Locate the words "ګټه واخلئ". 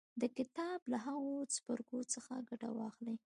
2.49-3.17